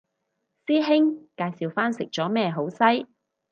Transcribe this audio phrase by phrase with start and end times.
[0.65, 3.05] 師兄介紹返食咗咩好西